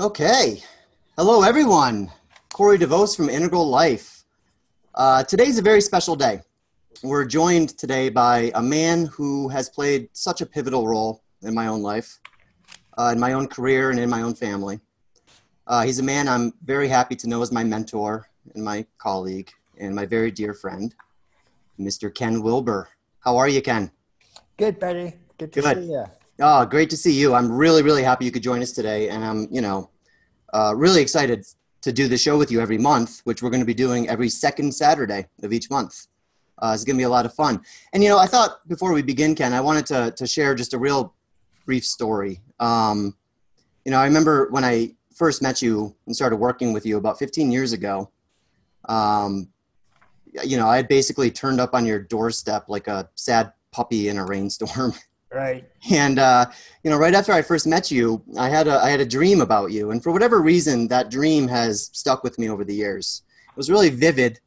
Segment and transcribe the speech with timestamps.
[0.00, 0.62] Okay.
[1.18, 2.10] Hello, everyone.
[2.54, 4.24] Corey DeVos from Integral Life.
[4.94, 6.40] Uh, today's a very special day.
[7.02, 11.66] We're joined today by a man who has played such a pivotal role in my
[11.66, 12.18] own life,
[12.96, 14.80] uh, in my own career, and in my own family.
[15.66, 19.52] Uh, he's a man I'm very happy to know as my mentor and my colleague
[19.76, 20.94] and my very dear friend,
[21.78, 22.12] Mr.
[22.12, 22.88] Ken Wilber.
[23.18, 23.90] How are you, Ken?
[24.56, 25.12] Good, Betty.
[25.36, 25.76] Good to Good.
[25.76, 26.06] see you.
[26.42, 27.34] Oh, great to see you.
[27.34, 29.10] I'm really, really happy you could join us today.
[29.10, 29.89] And I'm, you know,
[30.52, 31.46] uh, really excited
[31.82, 34.28] to do the show with you every month, which we're going to be doing every
[34.28, 36.06] second Saturday of each month.
[36.58, 37.60] Uh, it's going to be a lot of fun.
[37.92, 40.74] And, you know, I thought before we begin, Ken, I wanted to, to share just
[40.74, 41.14] a real
[41.64, 42.40] brief story.
[42.58, 43.16] Um,
[43.84, 47.18] you know, I remember when I first met you and started working with you about
[47.18, 48.10] 15 years ago,
[48.88, 49.48] um,
[50.44, 54.18] you know, I had basically turned up on your doorstep like a sad puppy in
[54.18, 54.94] a rainstorm.
[55.32, 55.64] Right.
[55.92, 56.46] And uh,
[56.82, 59.40] you know, right after I first met you, I had a I had a dream
[59.40, 63.22] about you, and for whatever reason, that dream has stuck with me over the years.
[63.48, 64.40] It was really vivid,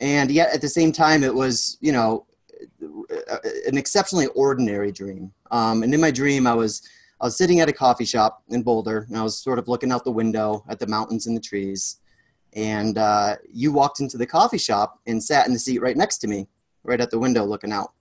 [0.00, 2.26] and yet at the same time, it was you know
[2.80, 5.32] an exceptionally ordinary dream.
[5.50, 6.82] Um, and in my dream, I was
[7.20, 9.92] I was sitting at a coffee shop in Boulder, and I was sort of looking
[9.92, 11.98] out the window at the mountains and the trees.
[12.54, 16.18] And uh, you walked into the coffee shop and sat in the seat right next
[16.18, 16.48] to me,
[16.84, 17.92] right at the window, looking out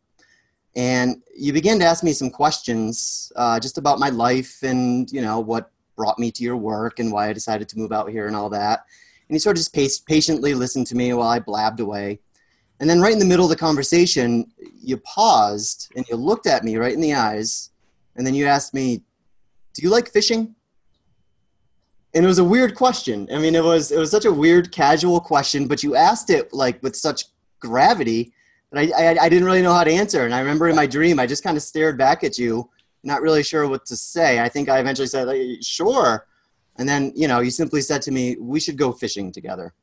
[0.75, 5.21] and you began to ask me some questions uh, just about my life and you
[5.21, 8.27] know what brought me to your work and why I decided to move out here
[8.27, 8.83] and all that.
[9.27, 12.19] And you sort of just pace, patiently listened to me while I blabbed away.
[12.79, 16.65] And then right in the middle of the conversation, you paused and you looked at
[16.65, 17.71] me right in the eyes,
[18.17, 19.01] and then you asked me,
[19.73, 20.55] "Do you like fishing?"
[22.13, 23.27] And it was a weird question.
[23.31, 26.53] I mean, it was it was such a weird, casual question, but you asked it
[26.53, 27.25] like with such
[27.59, 28.33] gravity
[28.79, 30.25] I, I, I didn't really know how to answer.
[30.25, 32.69] And I remember in my dream, I just kind of stared back at you,
[33.03, 34.39] not really sure what to say.
[34.39, 36.27] I think I eventually said, like, sure.
[36.77, 39.73] And then, you know, you simply said to me, we should go fishing together.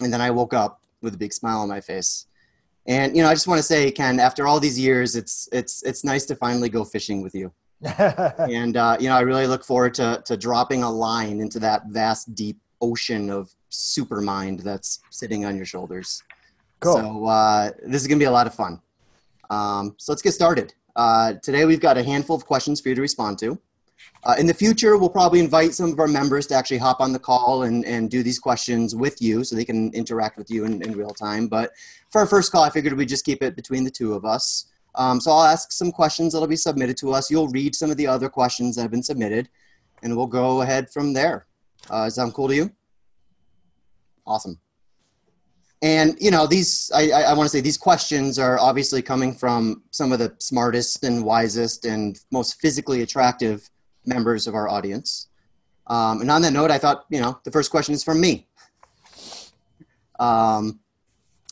[0.00, 2.26] And then I woke up with a big smile on my face.
[2.86, 5.82] And, you know, I just want to say, Ken, after all these years, it's, it's,
[5.82, 7.52] it's nice to finally go fishing with you.
[7.98, 11.86] and, uh, you know, I really look forward to, to dropping a line into that
[11.86, 16.22] vast, deep ocean of super mind that's sitting on your shoulders.
[16.84, 16.96] Cool.
[16.96, 18.80] So uh, this is going to be a lot of fun.
[19.50, 20.74] Um, so let's get started.
[20.96, 23.58] Uh, today we've got a handful of questions for you to respond to.
[24.24, 27.12] Uh, in the future, we'll probably invite some of our members to actually hop on
[27.12, 30.64] the call and, and do these questions with you so they can interact with you
[30.64, 31.46] in, in real time.
[31.46, 31.72] But
[32.10, 34.66] for our first call, I figured we'd just keep it between the two of us.
[34.94, 37.30] Um, so I'll ask some questions that'll be submitted to us.
[37.30, 39.48] You'll read some of the other questions that have been submitted,
[40.02, 41.46] and we'll go ahead from there.
[41.90, 42.70] Uh, does that sound cool to you?
[44.26, 44.58] Awesome.
[45.84, 49.82] And you know, these I, I want to say these questions are obviously coming from
[49.90, 53.68] some of the smartest and wisest and most physically attractive
[54.06, 55.28] members of our audience.
[55.86, 58.48] Um, and on that note, I thought you know the first question is from me.
[60.18, 60.80] Um,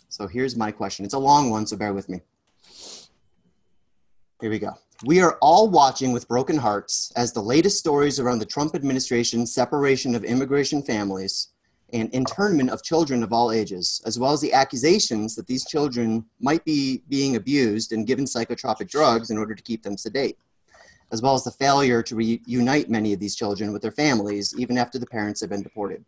[0.09, 1.05] so here's my question.
[1.05, 2.23] It's a long one, so bear with me.
[4.41, 4.73] Here we go.
[5.05, 9.53] We are all watching with broken hearts as the latest stories around the Trump administration's
[9.53, 11.49] separation of immigration families
[11.93, 16.25] and internment of children of all ages, as well as the accusations that these children
[16.41, 20.39] might be being abused and given psychotropic drugs in order to keep them sedate,
[21.11, 24.79] as well as the failure to reunite many of these children with their families even
[24.79, 26.03] after the parents have been deported.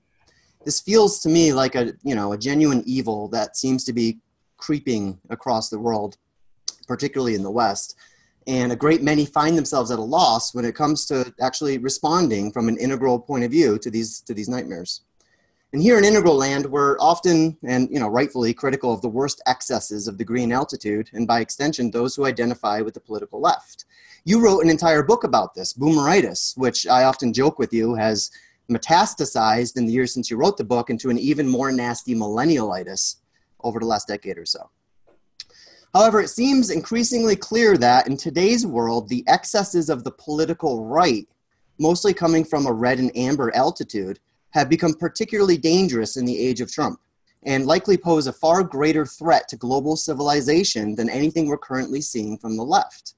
[0.64, 4.18] This feels to me like a, you know, a genuine evil that seems to be
[4.56, 6.16] creeping across the world,
[6.88, 7.96] particularly in the West.
[8.46, 12.52] And a great many find themselves at a loss when it comes to actually responding
[12.52, 15.02] from an integral point of view to these, to these nightmares.
[15.74, 19.42] And here in Integral Land, we're often and you know rightfully critical of the worst
[19.46, 23.84] excesses of the green altitude, and by extension, those who identify with the political left.
[24.24, 28.30] You wrote an entire book about this, Boomeritis, which I often joke with you has
[28.70, 33.16] metastasized in the years since you wrote the book into an even more nasty millennialitis
[33.64, 34.70] over the last decade or so.
[35.92, 41.28] However, it seems increasingly clear that in today's world, the excesses of the political right,
[41.80, 44.20] mostly coming from a red and amber altitude,
[44.54, 47.00] have become particularly dangerous in the age of Trump
[47.42, 52.38] and likely pose a far greater threat to global civilization than anything we're currently seeing
[52.38, 53.14] from the left.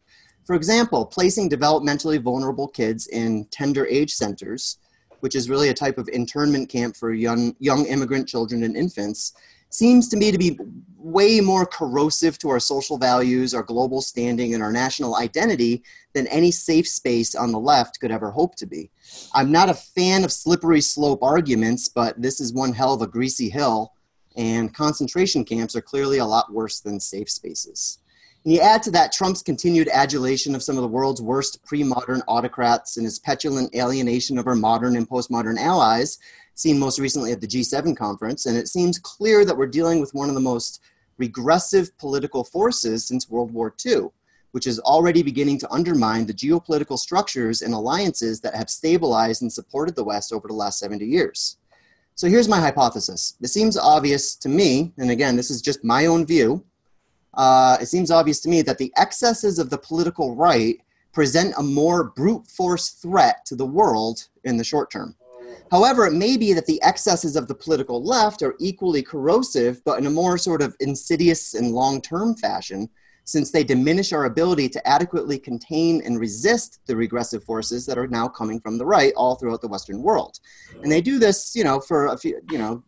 [0.47, 4.79] For example, placing developmentally vulnerable kids in tender age centers,
[5.21, 9.35] which is really a type of internment camp for young, young immigrant children and infants,
[9.71, 10.59] seems to me to be
[11.07, 15.83] way more corrosive to our social values, our global standing, and our national identity
[16.15, 18.91] than any safe space on the left could ever hope to be.
[19.33, 23.07] I'm not a fan of slippery slope arguments, but this is one hell of a
[23.07, 23.93] greasy hill,
[24.37, 27.99] and concentration camps are clearly a lot worse than safe spaces.
[28.45, 31.83] And you add to that Trump's continued adulation of some of the world's worst pre
[31.83, 36.19] modern autocrats and his petulant alienation of our modern and postmodern allies,
[36.57, 38.47] seen most recently at the G7 conference.
[38.47, 40.83] And it seems clear that we're dealing with one of the most
[41.19, 44.09] regressive political forces since World War II,
[44.51, 49.53] which is already beginning to undermine the geopolitical structures and alliances that have stabilized and
[49.53, 51.59] supported the West over the last 70 years.
[52.15, 53.35] So here's my hypothesis.
[53.43, 56.65] It seems obvious to me, and again, this is just my own view,
[57.35, 60.81] uh, it seems obvious to me that the excesses of the political right
[61.13, 65.15] present a more brute force threat to the world in the short term.
[65.71, 69.99] However, it may be that the excesses of the political left are equally corrosive, but
[69.99, 72.89] in a more sort of insidious and long term fashion,
[73.25, 78.07] since they diminish our ability to adequately contain and resist the regressive forces that are
[78.07, 80.39] now coming from the right all throughout the Western world.
[80.83, 82.85] And they do this, you know, for a few, you know,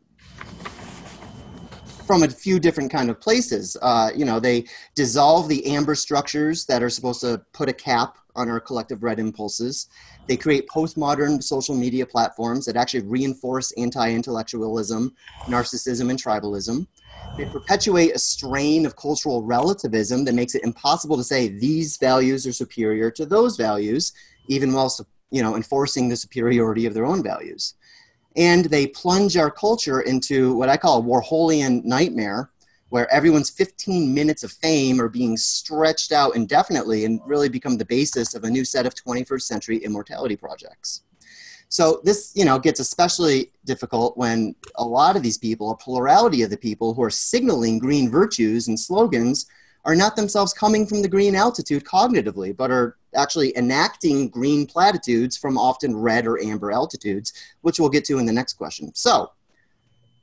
[2.09, 3.77] from a few different kind of places.
[3.83, 4.65] Uh, you know, they
[4.95, 9.21] dissolve the amber structures that are supposed to put a cap on our collective red
[9.21, 9.89] impulses.
[10.27, 15.15] They create postmodern social media platforms that actually reinforce anti-intellectualism,
[15.49, 16.87] narcissism, and tribalism.
[17.37, 22.47] They perpetuate a strain of cultural relativism that makes it impossible to say these values
[22.47, 24.15] are superior to those values,
[24.47, 24.91] even while
[25.31, 27.75] you know enforcing the superiority of their own values
[28.37, 32.51] and they plunge our culture into what I call a Warholian nightmare,
[32.91, 37.85] where everyone's 15 minutes of fame are being stretched out indefinitely and really become the
[37.85, 41.03] basis of a new set of 21st century immortality projects.
[41.71, 46.43] So this, you know, gets especially difficult when a lot of these people, a plurality
[46.43, 49.47] of the people who are signaling green virtues and slogans
[49.85, 55.37] are not themselves coming from the green altitude cognitively, but are actually enacting green platitudes
[55.37, 57.33] from often red or amber altitudes,
[57.63, 58.95] which we'll get to in the next question.
[58.95, 59.33] So,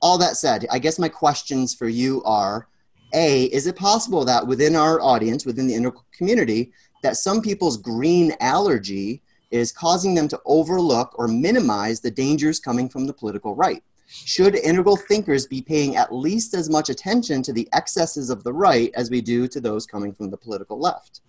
[0.02, 2.68] all that said, I guess my questions for you are
[3.14, 7.78] A, is it possible that within our audience, within the integral community, that some people's
[7.78, 9.22] green allergy
[9.52, 13.84] is causing them to overlook or minimize the dangers coming from the political right?
[14.08, 18.54] Should integral thinkers be paying at least as much attention to the excesses of the
[18.54, 21.22] right as we do to those coming from the political left?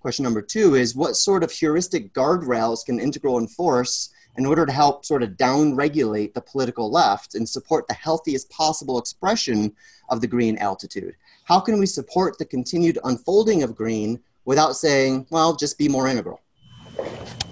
[0.00, 4.08] Question number two is what sort of heuristic guardrails can integral enforce
[4.38, 8.98] in order to help sort of down-regulate the political left and support the healthiest possible
[8.98, 9.72] expression
[10.08, 11.16] of the green altitude?
[11.44, 16.08] How can we support the continued unfolding of green without saying, well, just be more
[16.08, 16.40] integral?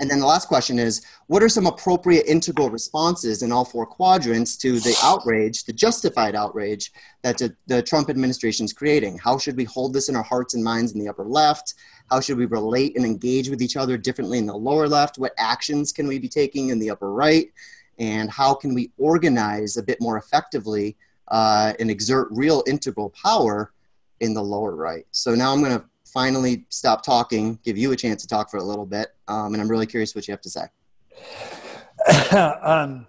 [0.01, 3.85] And then the last question is what are some appropriate integral responses in all four
[3.85, 6.93] quadrants to the outrage, the justified outrage
[7.23, 9.19] that the, Trump administration is creating?
[9.19, 11.75] How should we hold this in our hearts and minds in the upper left?
[12.11, 15.19] How should we relate and engage with each other differently in the lower left?
[15.19, 17.51] What actions can we be taking in the upper right?
[17.99, 20.97] And how can we organize a bit more effectively
[21.29, 23.73] uh, and exert real integral power
[24.21, 25.07] in the lower right?
[25.11, 25.85] So now I'm going to
[26.19, 29.15] finally stop talking, give you a chance to talk for a little bit.
[29.29, 30.65] Um, and I'm really curious what you have to say.
[32.61, 33.07] um,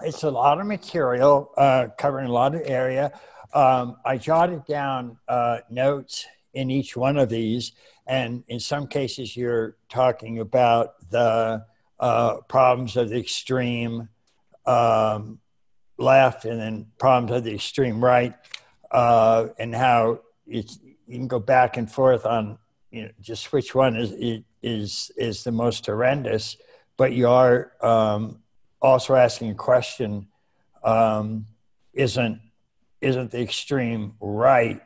[0.00, 3.12] it's a lot of material uh, covering a lot of area.
[3.54, 7.72] Um, I jotted down uh, notes in each one of these,
[8.08, 11.64] and in some cases, you're talking about the
[12.00, 14.08] uh, problems of the extreme
[14.66, 15.38] um,
[15.96, 18.34] left and then problems of the extreme right,
[18.90, 20.18] uh, and how
[20.48, 20.80] it's
[21.12, 22.58] you can go back and forth on
[22.90, 26.56] you know just which one is is is the most horrendous,
[26.96, 28.38] but you are um,
[28.80, 30.26] also asking a question:
[30.82, 31.46] um,
[31.92, 32.40] Isn't
[33.02, 34.80] isn't the extreme right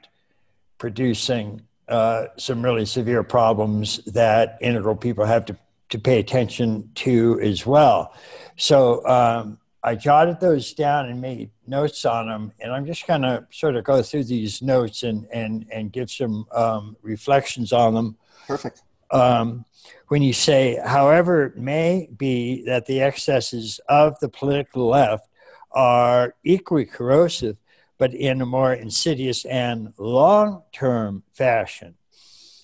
[0.78, 5.56] producing uh, some really severe problems that integral people have to
[5.90, 8.12] to pay attention to as well?
[8.56, 13.22] So um, I jotted those down and made notes on them, and I'm just going
[13.22, 17.94] to sort of go through these notes and and and give some um, reflections on
[17.94, 18.16] them.
[18.48, 18.82] Perfect.
[19.12, 19.64] Um,
[20.08, 25.28] when you say, however, it may be that the excesses of the political left
[25.70, 27.56] are equally corrosive,
[27.96, 31.94] but in a more insidious and long term fashion,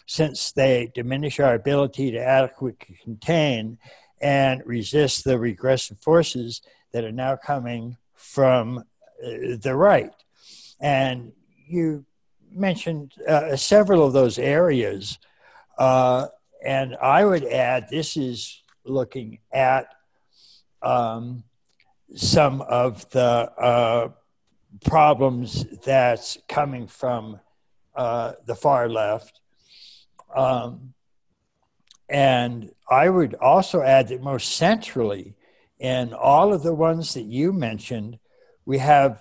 [0.08, 3.78] since they diminish our ability to adequately contain
[4.20, 6.62] and resist the regressive forces
[6.92, 8.82] that are now coming from uh,
[9.60, 10.12] the right.
[10.80, 11.32] And
[11.66, 12.04] you
[12.50, 15.18] mentioned uh, several of those areas.
[15.78, 16.26] Uh,
[16.64, 19.86] and I would add this is looking at
[20.82, 21.44] um,
[22.14, 23.20] some of the
[23.58, 24.08] uh,
[24.84, 27.40] problems that's coming from
[27.94, 29.40] uh, the far left.
[30.34, 30.94] Um,
[32.08, 35.34] and I would also add that most centrally,
[35.82, 38.20] and all of the ones that you mentioned,
[38.64, 39.20] we have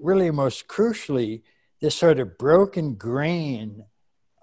[0.00, 1.42] really most crucially
[1.80, 3.84] this sort of broken grain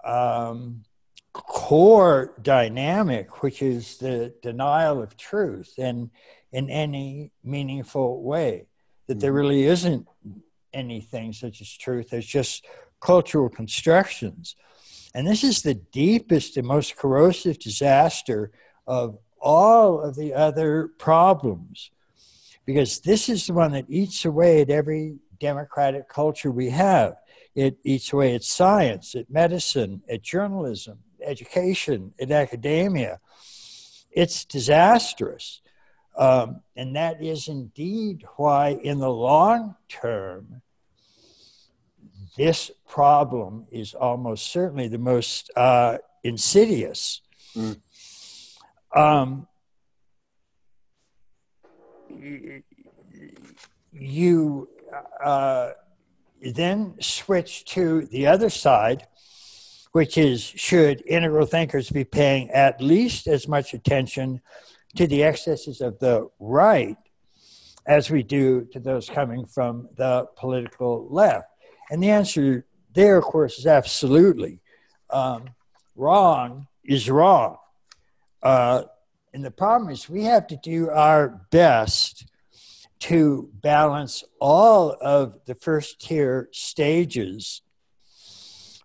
[0.04, 0.84] um,
[1.32, 6.10] core dynamic, which is the denial of truth and
[6.52, 8.68] in any meaningful way,
[9.08, 9.38] that there mm-hmm.
[9.38, 10.06] really isn't
[10.72, 12.64] anything such as truth, there's just
[13.00, 14.54] cultural constructions.
[15.14, 18.52] And this is the deepest and most corrosive disaster
[18.86, 21.90] of all of the other problems,
[22.64, 27.16] because this is the one that eats away at every democratic culture we have.
[27.54, 33.20] It eats away at science, at medicine, at journalism, education, at academia.
[34.10, 35.60] It's disastrous.
[36.16, 40.62] Um, and that is indeed why, in the long term,
[42.36, 47.22] this problem is almost certainly the most uh, insidious.
[47.54, 47.80] Mm.
[48.94, 49.46] Um,
[53.92, 54.68] you
[55.24, 55.70] uh,
[56.40, 59.06] then switch to the other side,
[59.92, 64.40] which is should integral thinkers be paying at least as much attention
[64.94, 66.96] to the excesses of the right
[67.86, 71.48] as we do to those coming from the political left?
[71.90, 74.60] And the answer there, of course, is absolutely.
[75.10, 75.50] Um,
[75.94, 77.58] wrong is wrong.
[78.46, 78.84] Uh,
[79.34, 82.26] and the problem is we have to do our best
[83.00, 87.62] to balance all of the first tier stages,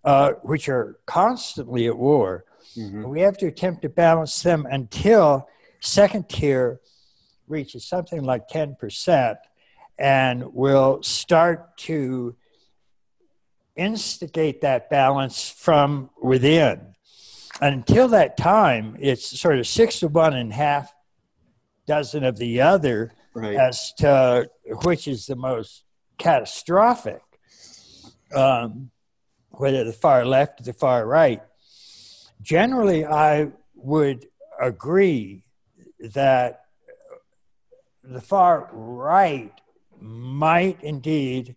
[0.04, 2.44] uh, which are constantly at war.
[2.76, 3.08] Mm-hmm.
[3.08, 6.80] We have to attempt to balance them until second tier
[7.46, 9.36] reaches something like 10%
[9.96, 12.34] and will start to
[13.76, 16.91] instigate that balance from within.
[17.62, 20.92] Until that time, it's sort of six to one and half
[21.86, 23.54] dozen of the other right.
[23.54, 24.50] as to
[24.82, 25.84] which is the most
[26.18, 27.22] catastrophic,
[28.34, 28.90] um,
[29.50, 31.40] whether the far left or the far right.
[32.40, 34.26] Generally, I would
[34.60, 35.44] agree
[36.00, 36.64] that
[38.02, 39.52] the far right
[40.00, 41.54] might indeed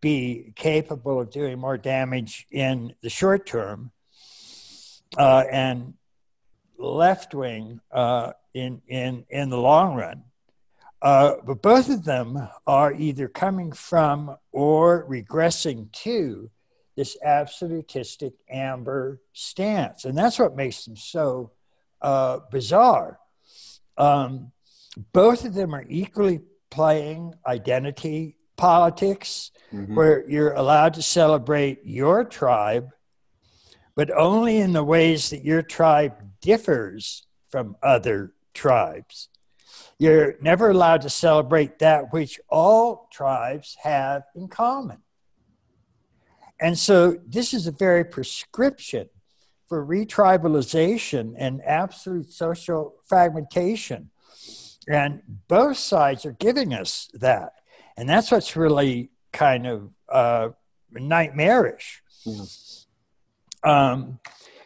[0.00, 3.92] be capable of doing more damage in the short term,
[5.16, 5.94] uh, and
[6.78, 10.24] left wing uh, in in in the long run.
[11.02, 16.50] Uh, but both of them are either coming from or regressing to
[16.96, 21.52] this absolutistic amber stance, and that's what makes them so
[22.02, 23.18] uh, bizarre.
[23.96, 24.52] Um,
[25.12, 26.40] both of them are equally
[26.70, 29.94] playing identity politics mm-hmm.
[29.94, 32.90] where you're allowed to celebrate your tribe,
[34.00, 39.28] but only in the ways that your tribe differs from other tribes.
[39.98, 45.02] You're never allowed to celebrate that which all tribes have in common.
[46.58, 49.10] And so this is a very prescription
[49.68, 54.08] for retribalization and absolute social fragmentation.
[54.88, 57.52] And both sides are giving us that.
[57.98, 60.48] And that's what's really kind of uh,
[60.90, 62.02] nightmarish.
[62.26, 62.79] Mm-hmm.
[63.62, 64.20] Um,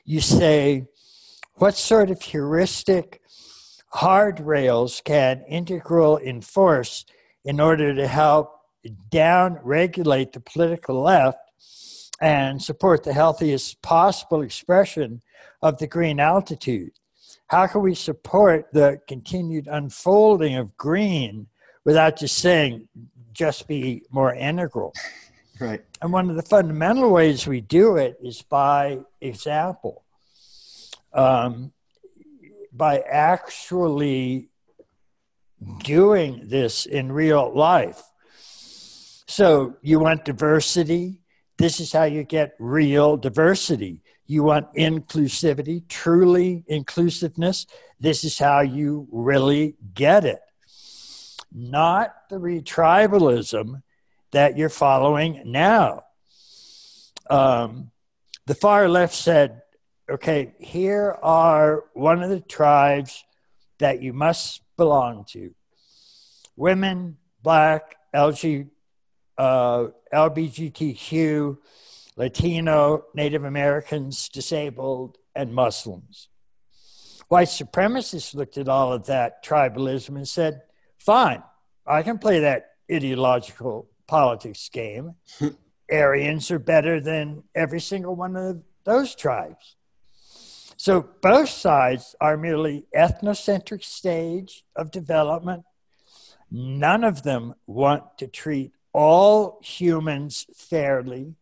[0.05, 0.87] you say,
[1.55, 3.23] what sort of heuristic
[3.89, 7.05] hard rails can integral enforce
[7.45, 8.53] in order to help
[9.11, 11.39] down regulate the political left
[12.21, 15.23] and support the healthiest possible expression
[15.63, 16.93] of the green altitude?
[17.49, 21.47] How can we support the continued unfolding of green
[21.85, 22.89] without just saying
[23.33, 24.93] just be more integral?
[25.61, 25.85] Right.
[26.03, 30.05] And one of the fundamental ways we do it is by example,
[31.13, 31.73] um,
[32.73, 34.49] by actually
[35.79, 38.03] doing this in real life.
[39.27, 41.21] So you want diversity,
[41.57, 44.01] this is how you get real diversity.
[44.27, 47.67] You want inclusivity, truly inclusiveness.
[48.01, 50.41] This is how you really get it.
[51.53, 53.83] Not the retribalism
[54.35, 56.05] that you're following now.
[57.29, 57.91] Um,
[58.47, 59.63] the far left said,
[60.11, 63.25] okay, here are one of the tribes
[63.79, 65.55] that you must belong to
[66.57, 68.69] women, black, LGBT
[69.37, 71.59] uh, LGBTQ,
[72.17, 76.29] Latino, Native Americans, disabled, and Muslims.
[77.29, 80.63] White supremacists looked at all of that tribalism and said,
[80.99, 81.43] fine,
[81.85, 85.15] I can play that ideological politics game.
[85.91, 89.75] Aryans are better than every single one of those tribes.
[90.77, 95.65] So both sides are merely ethnocentric stage of development.
[96.51, 101.35] None of them want to treat all humans fairly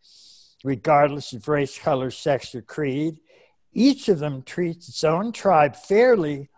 [0.64, 3.18] regardless of race, color, sex, or creed.
[3.72, 6.48] Each of them treats its own tribe fairly,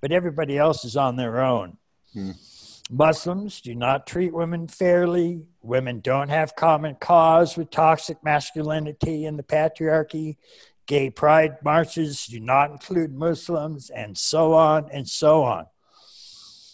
[0.00, 1.78] but everybody else is on their own.
[2.12, 2.32] Hmm.
[2.90, 5.46] Muslims do not treat women fairly.
[5.64, 10.36] Women don't have common cause with toxic masculinity and the patriarchy.
[10.84, 15.64] Gay pride marches do not include Muslims, and so on and so on.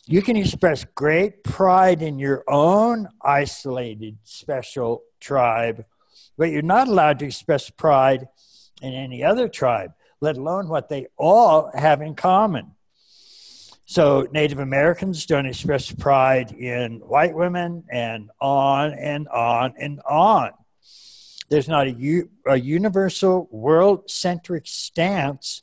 [0.06, 5.84] You can express great pride in your own isolated special tribe,
[6.36, 8.26] but you're not allowed to express pride
[8.82, 12.72] in any other tribe, let alone what they all have in common.
[13.90, 20.52] So Native Americans don't express pride in white women, and on and on and on.
[21.48, 25.62] There's not a, u- a universal world centric stance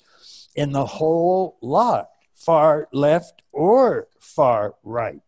[0.55, 5.21] in the whole lot, far left or far right.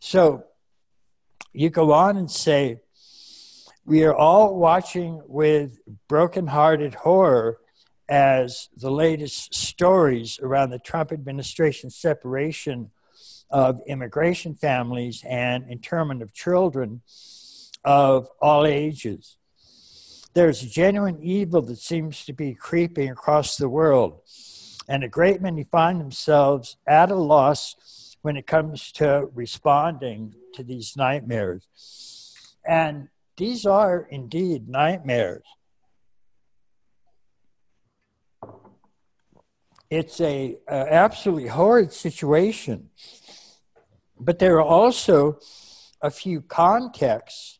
[0.00, 0.44] So
[1.54, 2.82] you go on and say,
[3.86, 5.78] we are all watching with
[6.08, 7.56] broken-hearted horror
[8.08, 12.90] as the latest stories around the Trump administration separation
[13.50, 17.00] of immigration families and internment of children
[17.84, 19.36] of all ages.
[20.34, 24.20] There's a genuine evil that seems to be creeping across the world,
[24.88, 30.62] and a great many find themselves at a loss when it comes to responding to
[30.62, 31.68] these nightmares.
[32.66, 35.44] And these are indeed nightmares.
[39.90, 42.90] It's a, a absolutely horrid situation.
[44.20, 45.38] But there are also
[46.02, 47.58] a few contexts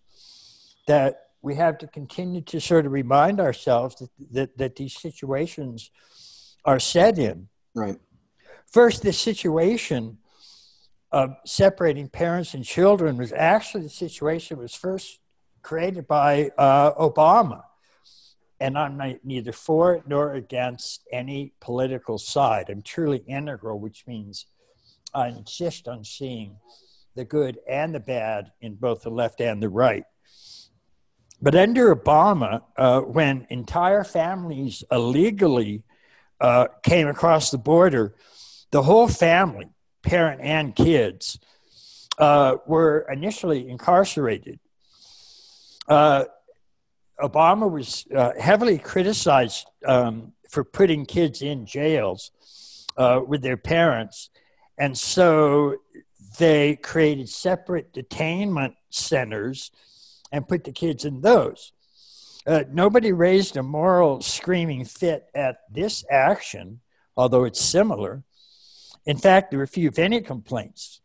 [0.86, 5.90] that we have to continue to sort of remind ourselves that, that, that these situations
[6.64, 7.48] are set in.
[7.74, 7.98] Right.
[8.66, 10.18] First, the situation
[11.10, 15.20] of separating parents and children was actually the situation was first
[15.62, 17.62] created by uh, Obama
[18.60, 22.66] and I'm neither for nor against any political side.
[22.68, 24.46] I'm truly integral, which means
[25.14, 26.56] I insist on seeing
[27.14, 30.04] the good and the bad in both the left and the right.
[31.40, 35.84] But under Obama, uh, when entire families illegally
[36.40, 38.14] uh, came across the border,
[38.70, 39.68] the whole family,
[40.02, 41.38] parent and kids,
[42.18, 44.58] uh, were initially incarcerated.
[47.20, 52.30] Obama was uh, heavily criticized um, for putting kids in jails
[52.96, 54.30] uh, with their parents.
[54.78, 55.76] And so
[56.38, 59.70] they created separate detainment centers
[60.30, 61.72] and put the kids in those.
[62.46, 66.80] Uh, nobody raised a moral screaming fit at this action,
[67.16, 68.22] although it's similar.
[69.04, 71.00] In fact, there were few, if any, complaints.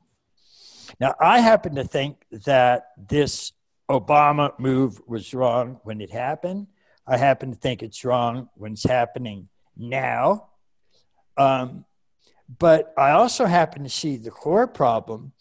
[1.00, 3.52] Now, I happen to think that this
[3.90, 6.68] Obama move was wrong when it happened.
[7.06, 10.48] I happen to think it's wrong when it's happening now.
[11.38, 11.86] Um,
[12.60, 15.34] but I also happen to see the core problem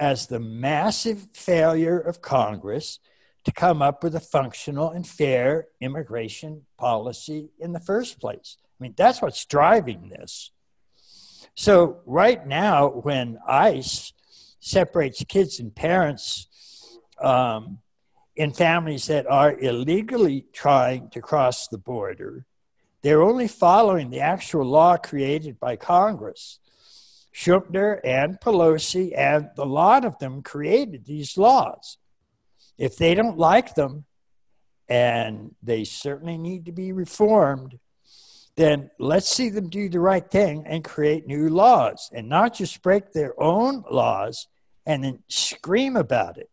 [0.00, 2.98] as the massive failure of Congress
[3.44, 8.56] to come up with a functional and fair immigration policy in the first place.
[8.64, 10.50] I mean, that's what's driving this.
[11.54, 14.12] So, right now, when ICE
[14.60, 16.47] separates kids and parents
[17.22, 17.78] um,
[18.36, 22.46] in families that are illegally trying to cross the border,
[23.02, 26.58] they're only following the actual law created by Congress.
[27.34, 31.98] Schumer and Pelosi and a lot of them created these laws.
[32.76, 34.06] If they don't like them,
[34.88, 37.78] and they certainly need to be reformed,
[38.56, 42.82] then let's see them do the right thing and create new laws and not just
[42.82, 44.48] break their own laws
[44.86, 46.50] and then scream about it.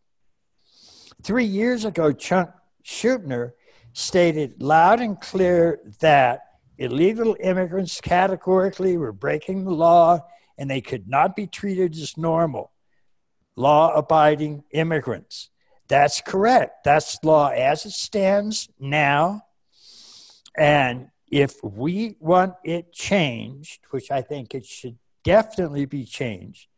[1.26, 3.50] Three years ago, Chuck Schumer
[3.92, 6.42] stated loud and clear that
[6.78, 10.20] illegal immigrants categorically were breaking the law
[10.56, 12.70] and they could not be treated as normal,
[13.56, 15.50] law abiding immigrants.
[15.88, 16.84] That's correct.
[16.84, 19.46] That's law as it stands now.
[20.56, 26.68] And if we want it changed, which I think it should definitely be changed,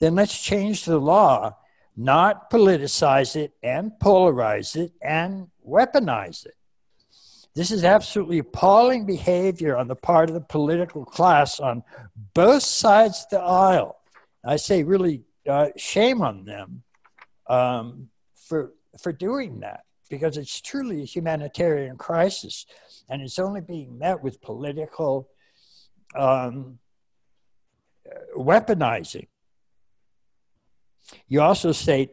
[0.00, 1.54] then let's change the law
[1.96, 6.54] not politicize it and polarize it and weaponize it.
[7.54, 11.82] This is absolutely appalling behavior on the part of the political class on
[12.32, 13.98] both sides of the aisle.
[14.44, 16.82] I say, really, uh, shame on them
[17.46, 22.66] um, for for doing that because it's truly a humanitarian crisis,
[23.08, 25.28] and it's only being met with political
[26.14, 26.78] um,
[28.36, 29.26] weaponizing.
[31.28, 32.10] You also state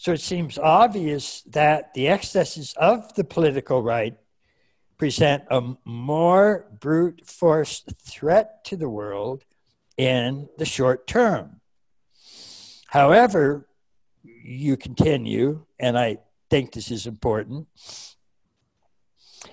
[0.00, 4.16] So it seems obvious that the excesses of the political right
[4.96, 9.44] present a more brute force threat to the world
[9.98, 11.60] in the short term.
[12.86, 13.68] However,
[14.22, 17.68] you continue, and I think this is important.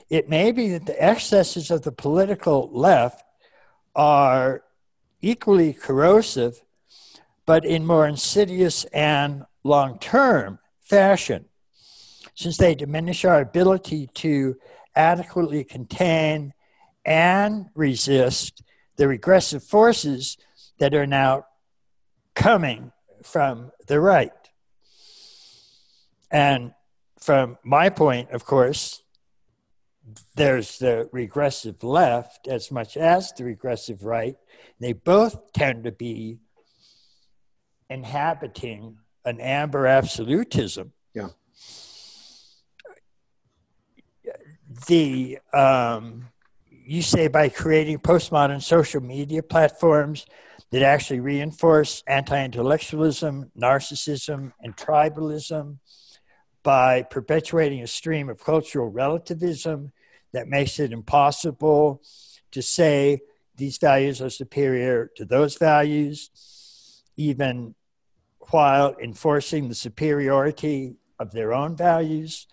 [0.09, 3.21] It may be that the excesses of the political left
[3.93, 4.63] are
[5.21, 6.63] equally corrosive,
[7.47, 11.45] but in more insidious and long term fashion,
[12.35, 14.55] since they diminish our ability to
[14.95, 16.53] adequately contain
[17.05, 18.61] and resist
[18.97, 20.37] the regressive forces
[20.77, 21.45] that are now
[22.35, 22.91] coming
[23.23, 24.31] from the right.
[26.29, 26.73] And
[27.19, 29.01] from my point, of course,
[30.35, 34.35] there's the regressive left as much as the regressive right.
[34.79, 36.39] They both tend to be
[37.89, 40.93] inhabiting an amber absolutism.
[41.13, 41.29] Yeah.
[44.87, 46.27] The um,
[46.69, 50.25] you say by creating postmodern social media platforms
[50.71, 55.77] that actually reinforce anti-intellectualism, narcissism, and tribalism,
[56.63, 59.93] by perpetuating a stream of cultural relativism
[60.33, 62.01] that makes it impossible
[62.51, 63.21] to say
[63.55, 66.29] these values are superior to those values,
[67.17, 67.75] even
[68.51, 72.47] while enforcing the superiority of their own values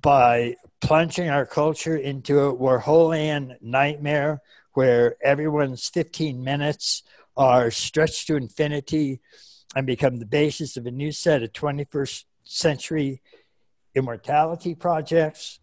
[0.00, 4.40] by plunging our culture into a Warholian nightmare
[4.72, 7.02] where everyone's 15 minutes
[7.36, 9.20] are stretched to infinity
[9.74, 13.22] and become the basis of a new set of 21st century
[13.94, 15.58] immortality projects.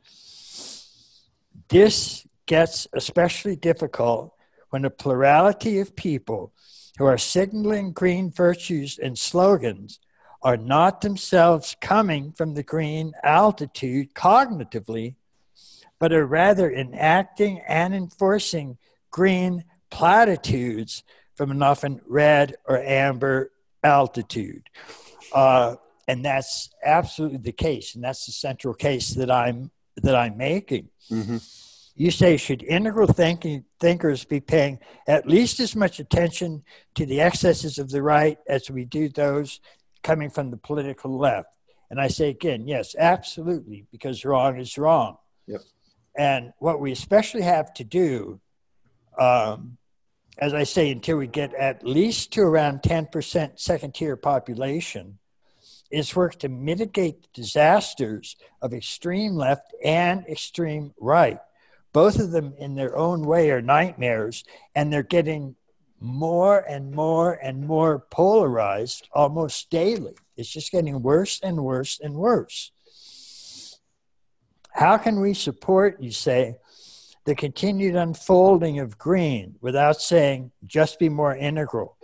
[1.69, 4.34] This gets especially difficult
[4.69, 6.51] when a plurality of people
[7.02, 10.00] who are signaling green virtues and slogans
[10.44, 15.16] are not themselves coming from the green altitude cognitively,
[15.98, 18.78] but are rather enacting and enforcing
[19.10, 23.52] green platitudes from an often red or amber
[23.84, 24.70] altitude.
[25.34, 29.72] Uh, and that's absolutely the case, and that's the central case that I'm
[30.04, 30.90] that I'm making.
[31.10, 31.38] Mm-hmm.
[32.02, 36.64] You say, should integral thinking, thinkers be paying at least as much attention
[36.96, 39.60] to the excesses of the right as we do those
[40.02, 41.50] coming from the political left?
[41.92, 45.18] And I say again, yes, absolutely, because wrong is wrong.
[45.46, 45.62] Yep.
[46.18, 48.42] And what we especially have to do,
[49.20, 49.78] um,
[50.40, 55.20] as I say, until we get at least to around 10% second tier population,
[55.92, 61.38] is work to mitigate the disasters of extreme left and extreme right.
[61.93, 64.43] Both of them, in their own way, are nightmares,
[64.75, 65.56] and they're getting
[65.99, 70.15] more and more and more polarized almost daily.
[70.36, 72.71] It's just getting worse and worse and worse.
[74.71, 76.56] How can we support, you say,
[77.25, 81.97] the continued unfolding of green without saying just be more integral?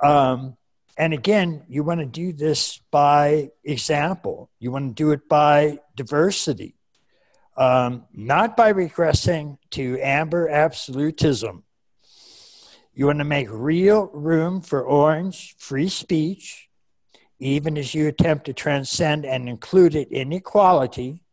[0.00, 0.56] Um,
[0.96, 5.80] and again, you want to do this by example, you want to do it by
[5.94, 6.77] diversity
[7.58, 11.64] um, not by regressing to amber absolutism.
[12.94, 16.68] You want to make real room for orange free speech,
[17.40, 21.24] even as you attempt to transcend and include it in equality.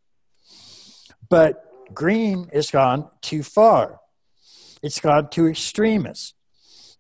[1.30, 4.00] But green has gone too far,
[4.82, 6.34] it's gone too extremist.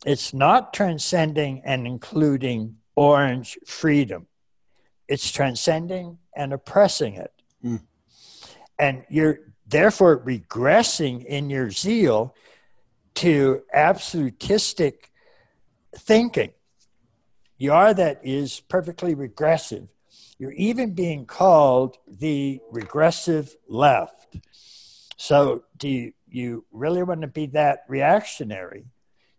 [0.05, 4.27] It's not transcending and including orange freedom,
[5.07, 7.31] it's transcending and oppressing it.
[7.63, 7.81] Mm
[8.77, 12.35] and you're therefore regressing in your zeal
[13.15, 15.11] to absolutistic
[15.95, 16.51] thinking.
[17.57, 19.87] You are that is perfectly regressive.
[20.37, 24.35] You're even being called the regressive left.
[25.15, 28.85] So, do you, you really want to be that reactionary?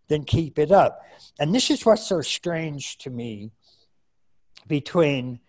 [0.07, 1.01] Then keep it up.
[1.39, 3.51] And this is what's so strange to me
[4.67, 5.39] between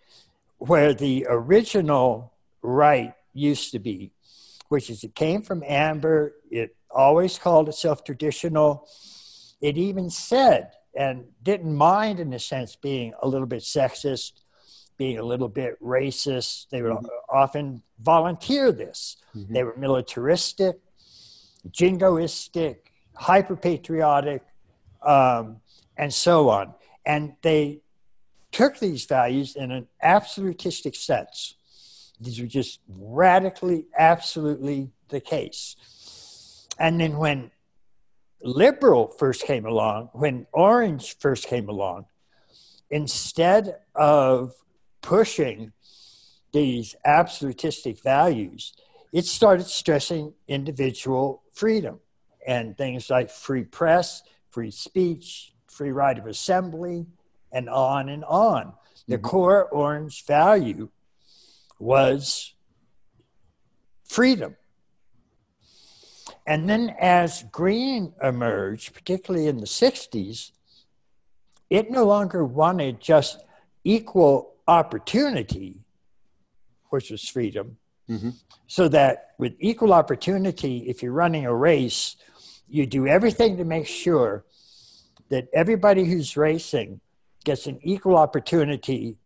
[0.59, 4.13] where the original right used to be,
[4.69, 6.35] which is it came from Amber.
[6.51, 8.89] It always called itself traditional.
[9.61, 14.33] It even said and didn't mind, in a sense, being a little bit sexist,
[14.97, 16.69] being a little bit racist.
[16.71, 17.07] They would mm-hmm.
[17.31, 19.17] often volunteer this.
[19.37, 19.53] Mm-hmm.
[19.53, 20.79] They were militaristic,
[21.71, 22.79] jingoistic,
[23.15, 24.43] hyper patriotic,
[25.03, 25.61] um,
[25.97, 26.75] and so on.
[27.07, 27.81] And they
[28.51, 31.55] took these values in an absolutistic sense.
[32.21, 35.77] These were just radically, absolutely the case.
[36.79, 37.51] And then when
[38.43, 42.07] liberal first came along, when orange first came along,
[42.91, 44.55] instead of
[45.03, 45.73] pushing
[46.53, 48.73] these absolutistic values,
[49.13, 52.01] it started stressing individual freedom
[52.47, 57.07] and things like free press, free speech, free right of assembly,
[57.53, 58.73] and on and on.
[59.07, 59.25] The mm-hmm.
[59.25, 60.89] core orange value
[61.79, 62.55] was
[64.05, 64.57] freedom.
[66.47, 70.53] And then as green emerged, particularly in the 60s,
[71.69, 73.45] it no longer wanted just
[73.85, 75.81] equal opportunity,
[76.89, 77.77] which was freedom.
[78.09, 78.31] Mm-hmm.
[78.67, 82.17] So that with equal opportunity, if you're running a race,
[82.67, 84.45] you do everything to make sure
[85.29, 87.01] that everybody who's racing
[87.45, 89.19] gets an equal opportunity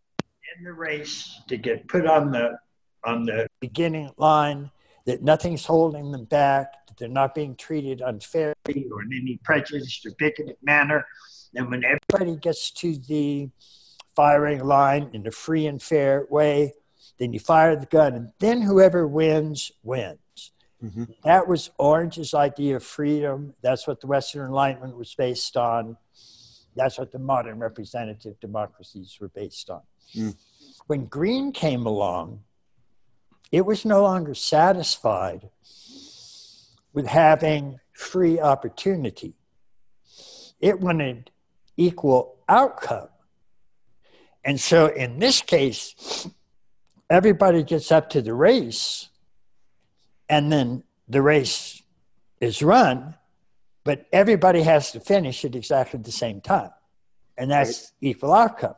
[0.57, 2.57] in the race to get put on the
[3.05, 4.71] on the beginning line,
[5.05, 8.53] that nothing's holding them back, that they're not being treated unfairly
[8.91, 11.05] or in any prejudiced or bigoted manner.
[11.55, 13.49] And when everybody gets to the
[14.15, 16.73] firing line in a free and fair way,
[17.19, 20.51] then you fire the gun, and then whoever wins, wins.
[20.83, 21.03] Mm-hmm.
[21.23, 23.53] That was Orange's idea of freedom.
[23.61, 25.97] That's what the Western Enlightenment was based on.
[26.75, 29.81] That's what the modern representative democracies were based on.
[30.15, 30.35] Mm.
[30.87, 32.43] When Green came along,
[33.51, 35.49] it was no longer satisfied
[36.93, 39.33] with having free opportunity.
[40.59, 41.31] It wanted
[41.77, 43.09] equal outcome.
[44.43, 46.27] And so in this case,
[47.09, 49.09] everybody gets up to the race,
[50.27, 51.81] and then the race
[52.41, 53.15] is run,
[53.83, 56.71] but everybody has to finish at exactly the same time.
[57.37, 58.09] And that's right.
[58.09, 58.75] equal outcome.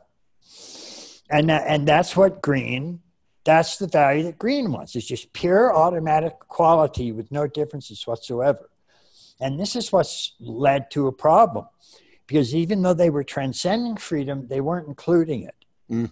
[1.30, 3.00] And, and that's what green,
[3.44, 4.94] that's the value that green wants.
[4.94, 8.70] It's just pure automatic quality with no differences whatsoever.
[9.40, 11.66] And this is what's led to a problem
[12.26, 15.54] because even though they were transcending freedom, they weren't including it.
[15.90, 16.10] Mm.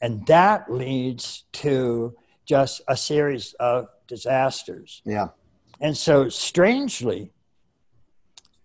[0.00, 5.02] And that leads to just a series of disasters.
[5.04, 5.28] Yeah.
[5.80, 7.32] And so, strangely,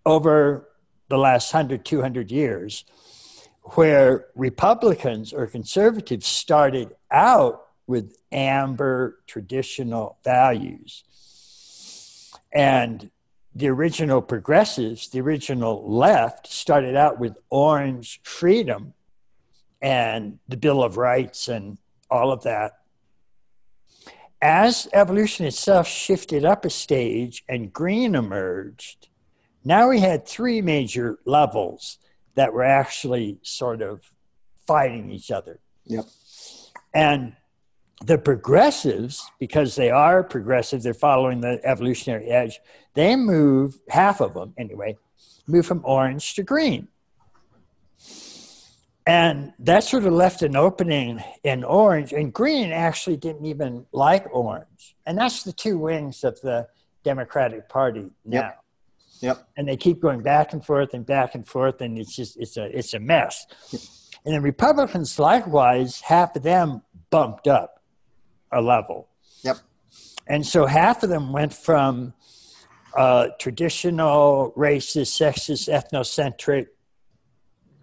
[0.05, 0.69] over
[1.07, 2.83] the last 100, 200 years,
[3.73, 11.03] where Republicans or conservatives started out with amber traditional values.
[12.53, 13.09] And
[13.55, 18.93] the original progressives, the original left, started out with orange freedom
[19.81, 21.77] and the Bill of Rights and
[22.09, 22.79] all of that.
[24.41, 29.07] As evolution itself shifted up a stage and green emerged,
[29.63, 31.97] now we had three major levels
[32.35, 34.01] that were actually sort of
[34.67, 35.59] fighting each other.
[35.85, 36.05] Yep.
[36.93, 37.35] And
[38.03, 42.59] the progressives, because they are progressive, they're following the evolutionary edge,
[42.93, 44.97] they move, half of them anyway,
[45.47, 46.87] move from orange to green.
[49.07, 54.25] And that sort of left an opening in orange, and green actually didn't even like
[54.31, 54.95] orange.
[55.05, 56.67] And that's the two wings of the
[57.03, 58.37] Democratic Party now.
[58.37, 58.64] Yep.
[59.21, 59.47] Yep.
[59.57, 62.57] And they keep going back and forth and back and forth, and it's just it's
[62.57, 63.45] a it's a mess.
[64.25, 67.81] And the Republicans, likewise, half of them bumped up
[68.51, 69.07] a level.
[69.43, 69.57] Yep.
[70.27, 72.13] And so half of them went from
[72.97, 76.67] uh, traditional, racist, sexist, ethnocentric,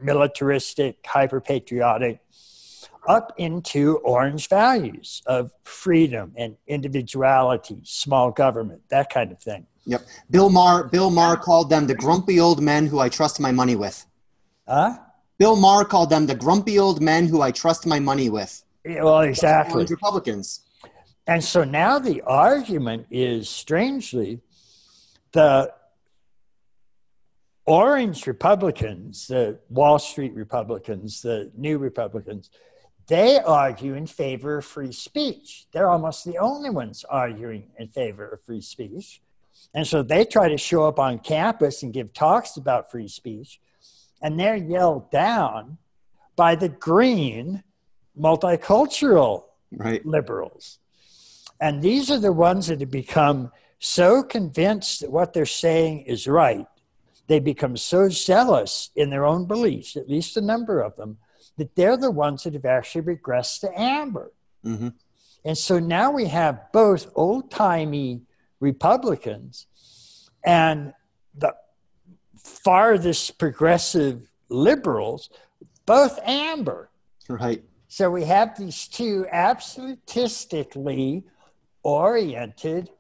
[0.00, 2.20] militaristic, hyper patriotic,
[3.06, 9.66] up into orange values of freedom and individuality, small government, that kind of thing.
[9.84, 10.02] Yep.
[10.30, 13.74] Bill Maher Bill Maher called them the grumpy old men who I trust my money
[13.74, 14.06] with.
[14.68, 14.98] Huh?
[15.38, 18.64] Bill Maher called them the grumpy old men who I trust my money with.
[18.84, 19.84] Yeah, well, exactly.
[19.86, 20.60] Republicans.
[21.26, 24.40] And so now the argument is strangely
[25.32, 25.72] the
[27.64, 32.50] orange Republicans, the Wall Street Republicans, the new Republicans,
[33.06, 35.66] they argue in favor of free speech.
[35.72, 39.20] They're almost the only ones arguing in favor of free speech.
[39.74, 43.60] And so they try to show up on campus and give talks about free speech,
[44.20, 45.78] and they're yelled down
[46.36, 47.62] by the green
[48.18, 50.04] multicultural right.
[50.04, 50.78] liberals.
[51.60, 56.26] And these are the ones that have become so convinced that what they're saying is
[56.26, 56.66] right.
[57.28, 61.18] They become so zealous in their own beliefs, at least a number of them,
[61.56, 64.32] that they're the ones that have actually regressed to amber.
[64.64, 64.88] Mm-hmm.
[65.44, 68.22] And so now we have both old timey
[68.60, 69.66] Republicans
[70.44, 70.92] and
[71.36, 71.54] the
[72.36, 75.30] farthest progressive liberals,
[75.84, 76.90] both amber.
[77.28, 77.62] Right.
[77.88, 81.24] So we have these two absolutistically
[81.82, 82.90] oriented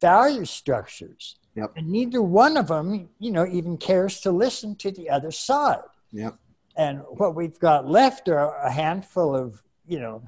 [0.00, 1.36] value structures.
[1.54, 1.72] Yep.
[1.76, 5.82] And neither one of them, you know, even cares to listen to the other side.
[6.12, 6.36] Yep.
[6.76, 10.22] And what we've got left are a handful of, you know,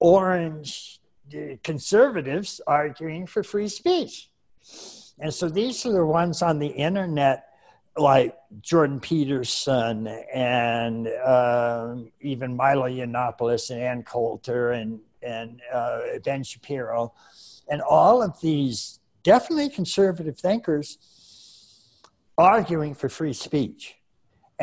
[0.00, 1.00] orange
[1.34, 4.30] uh, conservatives arguing for free speech.
[5.18, 7.46] And so these are the ones on the internet,
[7.96, 16.42] like Jordan Peterson and uh, even Milo Yiannopoulos and Ann Coulter and, and uh, Ben
[16.42, 17.12] Shapiro.
[17.68, 20.98] And all of these definitely conservative thinkers
[22.36, 23.94] arguing for free speech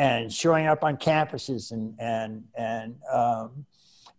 [0.00, 3.66] and showing up on campuses and, and, and um,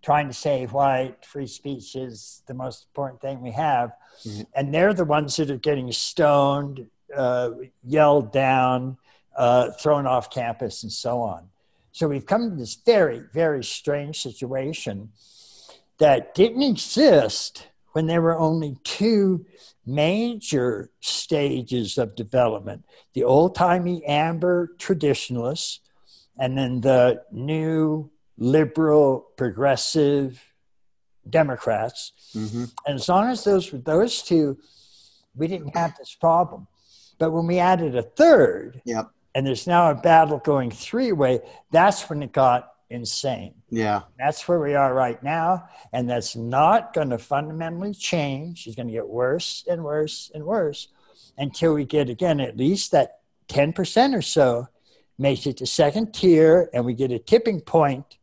[0.03, 3.91] trying to say why free speech is the most important thing we have.
[4.23, 4.41] Mm-hmm.
[4.53, 6.85] And they're the ones that are getting stoned,
[7.17, 7.49] uh,
[7.83, 8.97] yelled down,
[9.35, 11.47] uh, thrown off campus, and so on.
[11.91, 15.09] So we've come to this very, very strange situation
[15.97, 19.47] that didn't exist when there were only two
[19.85, 25.81] major stages of development the old timey amber traditionalists,
[26.39, 30.41] and then the new liberal, progressive
[31.29, 32.13] Democrats.
[32.35, 32.65] Mm-hmm.
[32.85, 34.57] And as long as those were those two,
[35.35, 36.67] we didn't have this problem.
[37.19, 39.11] But when we added a third, yep.
[39.35, 41.41] and there's now a battle going three way,
[41.71, 43.55] that's when it got insane.
[43.69, 44.01] Yeah.
[44.19, 45.69] That's where we are right now.
[45.93, 48.67] And that's not going to fundamentally change.
[48.67, 50.89] It's going to get worse and worse and worse
[51.37, 54.67] until we get, again, at least that 10% or so
[55.17, 58.17] makes it to second tier and we get a tipping point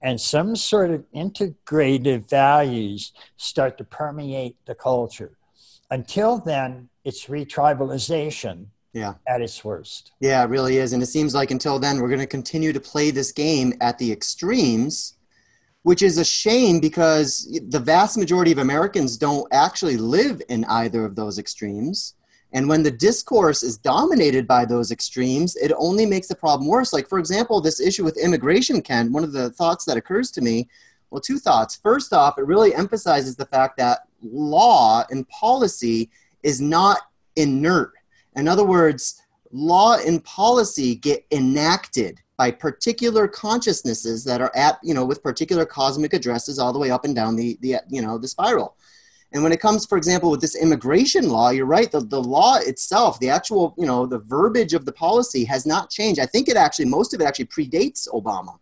[0.00, 5.36] and some sort of integrative values start to permeate the culture.
[5.90, 9.14] Until then, it's retribalization yeah.
[9.26, 10.12] at its worst.
[10.20, 10.92] Yeah, it really is.
[10.92, 13.98] And it seems like until then, we're going to continue to play this game at
[13.98, 15.16] the extremes,
[15.82, 21.04] which is a shame because the vast majority of Americans don't actually live in either
[21.04, 22.14] of those extremes.
[22.52, 26.94] And when the discourse is dominated by those extremes, it only makes the problem worse.
[26.94, 30.40] Like, for example, this issue with immigration, Ken, one of the thoughts that occurs to
[30.40, 30.68] me
[31.10, 31.76] well, two thoughts.
[31.76, 36.10] First off, it really emphasizes the fact that law and policy
[36.42, 36.98] is not
[37.36, 37.92] inert.
[38.36, 44.94] In other words, law and policy get enacted by particular consciousnesses that are at, you
[44.94, 48.16] know, with particular cosmic addresses all the way up and down the, the you know,
[48.18, 48.76] the spiral.
[49.32, 51.90] And when it comes, for example, with this immigration law, you're right.
[51.90, 55.90] The, the law itself, the actual, you know, the verbiage of the policy has not
[55.90, 56.20] changed.
[56.20, 58.58] I think it actually, most of it actually predates Obama.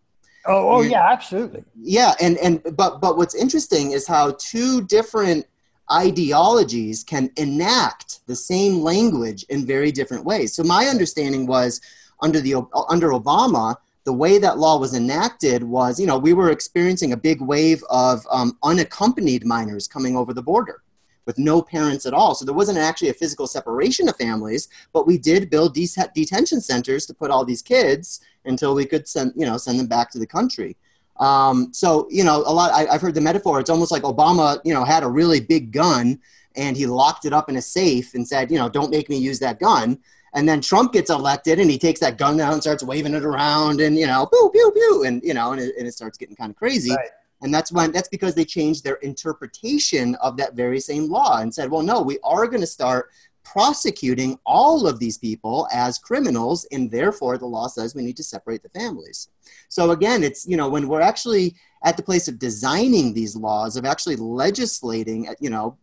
[0.46, 1.64] Oh, oh yeah, absolutely.
[1.80, 5.44] Yeah, and and but but what's interesting is how two different
[5.92, 10.54] ideologies can enact the same language in very different ways.
[10.54, 11.80] So my understanding was
[12.22, 12.54] under the
[12.88, 17.16] under Obama, the way that law was enacted was, you know, we were experiencing a
[17.16, 20.82] big wave of um, unaccompanied minors coming over the border
[21.26, 22.34] with no parents at all.
[22.34, 26.60] So there wasn't actually a physical separation of families, but we did build det- detention
[26.60, 30.10] centers to put all these kids until we could send, you know, send them back
[30.12, 30.76] to the country.
[31.18, 34.60] Um, so, you know, a lot, I, I've heard the metaphor, it's almost like Obama,
[34.64, 36.20] you know, had a really big gun
[36.56, 39.16] and he locked it up in a safe and said, you know, don't make me
[39.16, 39.98] use that gun.
[40.34, 43.24] And then Trump gets elected and he takes that gun out and starts waving it
[43.24, 45.04] around and, you know, pew, pew, pew.
[45.06, 46.94] And, you know, and it, and it starts getting kind of crazy.
[46.94, 47.08] Right.
[47.42, 51.54] And that's when, that's because they changed their interpretation of that very same law and
[51.54, 53.10] said, well, no, we are going to start
[53.52, 58.22] prosecuting all of these people as criminals and therefore the law says we need to
[58.22, 59.28] separate the families
[59.68, 61.54] so again it's you know when we're actually
[61.84, 65.76] at the place of designing these laws of actually legislating you know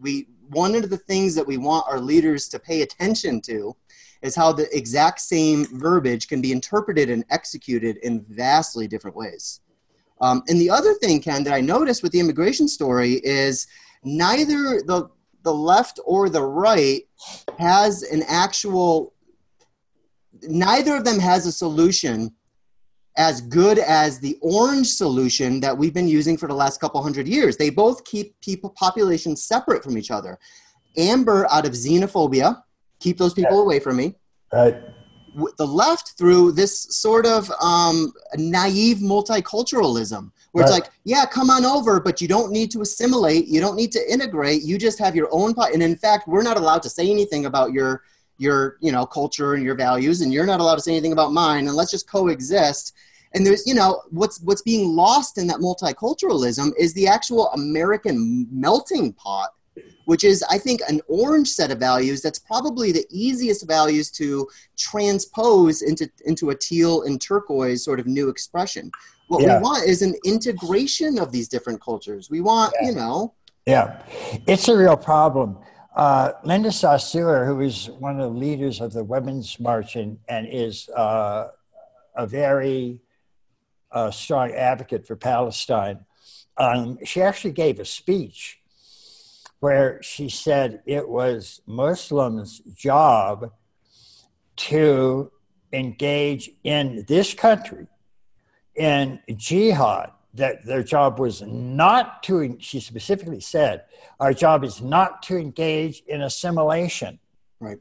[0.00, 3.74] we one of the things that we want our leaders to pay attention to
[4.22, 9.60] is how the exact same verbiage can be interpreted and executed in vastly different ways.
[10.20, 13.66] Um, and the other thing, Ken, that I noticed with the immigration story is
[14.02, 15.10] neither the
[15.44, 17.02] the left or the right
[17.58, 19.12] has an actual
[20.42, 22.34] neither of them has a solution
[23.16, 27.28] as good as the orange solution that we've been using for the last couple hundred
[27.28, 27.56] years.
[27.56, 30.38] They both keep people populations separate from each other.
[30.96, 32.60] Amber out of xenophobia,
[32.98, 33.62] keep those people yeah.
[33.62, 34.16] away from me.
[34.52, 34.76] Right.
[35.56, 40.68] The left through this sort of um, naive multiculturalism, where right.
[40.68, 43.90] it's like, yeah, come on over, but you don't need to assimilate, you don't need
[43.92, 45.54] to integrate, you just have your own.
[45.54, 48.02] pot and in fact, we're not allowed to say anything about your
[48.38, 51.32] your you know culture and your values, and you're not allowed to say anything about
[51.32, 52.94] mine, and let's just coexist
[53.34, 58.46] and there's you know what's what's being lost in that multiculturalism is the actual american
[58.50, 59.50] melting pot
[60.04, 64.48] which is i think an orange set of values that's probably the easiest values to
[64.76, 68.90] transpose into into a teal and turquoise sort of new expression
[69.28, 69.56] what yeah.
[69.56, 72.88] we want is an integration of these different cultures we want yeah.
[72.88, 73.34] you know
[73.66, 74.02] yeah
[74.46, 75.58] it's a real problem
[75.94, 80.48] uh, Linda Sarsour, who is one of the leaders of the Women's March and, and
[80.50, 81.50] is uh,
[82.16, 83.00] a very
[83.92, 86.04] uh, strong advocate for Palestine.
[86.56, 88.58] Um, she actually gave a speech
[89.64, 93.50] where she said it was Muslims' job
[94.56, 95.32] to
[95.72, 97.86] engage in this country
[98.76, 103.84] in jihad that their job was not to she specifically said
[104.20, 107.18] our job is not to engage in assimilation.
[107.58, 107.78] Right.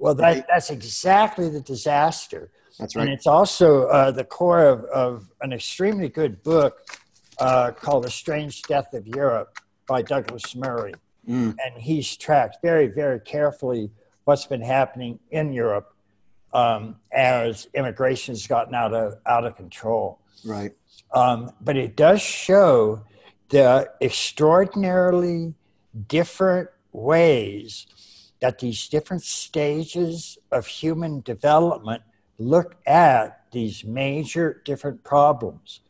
[0.00, 0.44] Well that, right.
[0.48, 2.50] that's exactly the disaster.
[2.80, 3.04] That's right.
[3.04, 6.80] and it's also uh, the core of, of an extremely good book
[7.38, 9.56] uh, called the strange death of europe
[9.90, 10.94] by douglas murray
[11.28, 11.54] mm.
[11.64, 13.90] and he's tracked very very carefully
[14.24, 15.94] what's been happening in europe
[16.52, 20.18] um, as immigration has gotten out of out of control.
[20.44, 20.72] Right.
[21.12, 23.04] Um, but it does show
[23.48, 25.54] the extraordinarily
[26.08, 27.86] different ways
[28.40, 32.02] that these different stages of human development
[32.38, 35.80] look at these major different problems.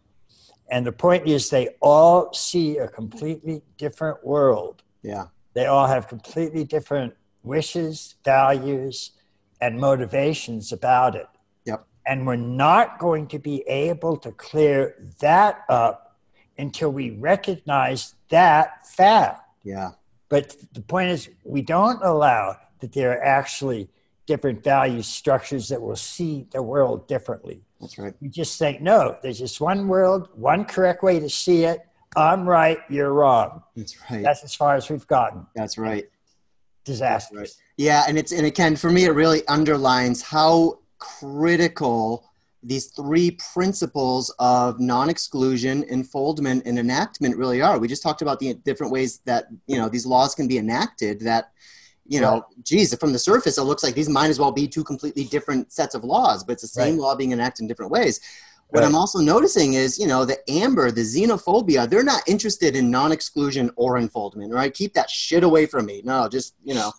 [0.70, 4.82] And the point is, they all see a completely different world.
[5.02, 5.26] Yeah.
[5.54, 9.12] They all have completely different wishes, values,
[9.60, 11.26] and motivations about it.
[11.64, 11.84] Yep.
[12.06, 16.18] And we're not going to be able to clear that up
[16.56, 19.42] until we recognize that fact.
[19.64, 19.90] Yeah.
[20.28, 23.88] But the point is, we don't allow that there are actually
[24.26, 27.62] different value structures that will see the world differently.
[27.80, 28.14] That's right.
[28.20, 31.80] You just think, no, there's just one world, one correct way to see it.
[32.16, 33.62] I'm right, you're wrong.
[33.76, 34.22] That's right.
[34.22, 35.46] That's as far as we've gotten.
[35.54, 36.08] That's right.
[36.84, 37.40] Disastrous.
[37.40, 37.64] That's right.
[37.76, 42.30] Yeah, and it's and again for me it really underlines how critical
[42.62, 47.78] these three principles of non-exclusion, enfoldment, and enactment really are.
[47.78, 51.20] We just talked about the different ways that you know these laws can be enacted.
[51.20, 51.52] That
[52.10, 52.64] you know, right.
[52.64, 55.72] geez, from the surface it looks like these might as well be two completely different
[55.72, 57.02] sets of laws, but it's the same right.
[57.02, 58.18] law being enacted in different ways.
[58.70, 58.86] What right.
[58.86, 63.70] I'm also noticing is, you know, the amber, the xenophobia, they're not interested in non-exclusion
[63.76, 64.74] or enfoldment, right?
[64.74, 66.02] Keep that shit away from me.
[66.04, 66.92] No, just, you know,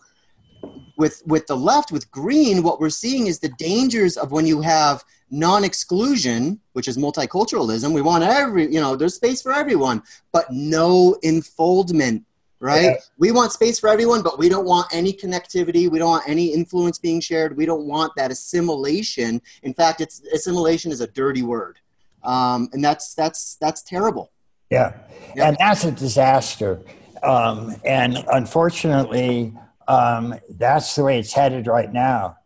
[0.95, 4.61] with with the left with green what we're seeing is the dangers of when you
[4.61, 10.45] have non-exclusion which is multiculturalism we want every you know there's space for everyone but
[10.51, 12.23] no enfoldment
[12.61, 12.83] right?
[12.83, 12.95] Yeah.
[13.17, 15.89] we want space for everyone but we don't want any connectivity.
[15.89, 17.57] We don't want any influence being shared.
[17.57, 19.41] We don't want that assimilation.
[19.63, 21.79] In fact it's assimilation is a dirty word.
[22.23, 24.31] Um, and that's that's that's terrible.
[24.69, 24.93] Yeah.
[25.35, 26.79] And that's a disaster.
[27.23, 29.53] Um, and unfortunately
[29.87, 32.37] um, that's the way it's headed right now.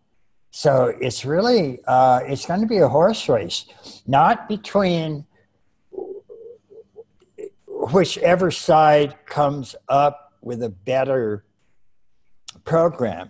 [0.52, 3.66] So it's really uh, it's going to be a horse race,
[4.08, 5.26] not between
[7.92, 11.46] whichever side comes up with a better
[12.64, 13.30] program,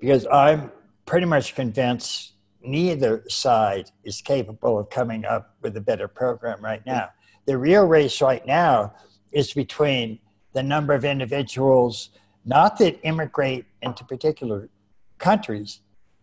[0.00, 0.70] because I'm
[1.06, 6.84] pretty much convinced neither side is capable of coming up with a better program right
[6.86, 7.10] now.
[7.46, 8.94] The real race right now
[9.32, 10.18] is between
[10.52, 12.10] the number of individuals
[12.46, 14.68] not that immigrate into particular
[15.18, 15.80] countries,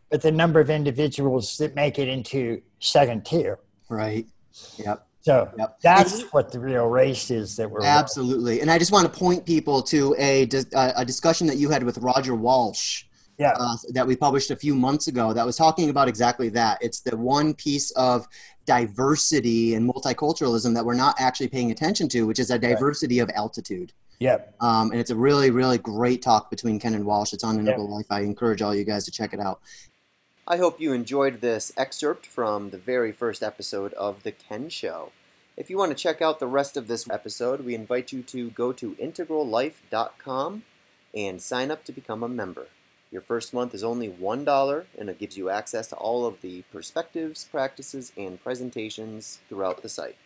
[0.10, 3.60] but the number of individuals that make it into second tier.
[3.89, 4.28] Right.
[4.78, 5.08] Yep.
[5.22, 5.80] So yep.
[5.82, 8.62] that's what the real race is that we're absolutely.
[8.62, 11.98] And I just want to point people to a a discussion that you had with
[12.00, 13.06] Roger Walsh.
[13.38, 13.54] Yeah.
[13.58, 16.78] Uh, that we published a few months ago that was talking about exactly that.
[16.80, 18.28] It's the one piece of
[18.66, 23.30] diversity and multiculturalism that we're not actually paying attention to, which is a diversity right.
[23.30, 23.94] of altitude.
[24.20, 24.54] Yep.
[24.62, 27.34] Um, and it's a really, really great talk between Ken and Walsh.
[27.34, 27.96] It's on Integral yep.
[27.96, 28.06] Life.
[28.12, 29.62] I encourage all you guys to check it out.
[30.52, 35.14] I hope you enjoyed this excerpt from the very first episode of The Ken Show.
[35.56, 38.49] If you want to check out the rest of this episode, we invite you to
[38.49, 40.64] go to integrallife.com
[41.16, 42.68] and sign up to become a member.
[43.14, 46.64] Your first month is only $1 and it gives you access to all of the
[46.64, 50.18] perspectives, practices, and presentations throughout the site.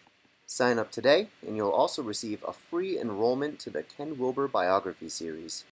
[0.47, 5.09] Sign up today, and you'll also receive a free enrollment to the Ken Wilber Biography
[5.09, 5.63] Series.